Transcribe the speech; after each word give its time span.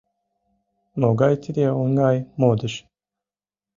Могай 1.01 1.33
тиде 1.43 1.65
оҥай 1.81 2.17
модыш... 2.39 2.73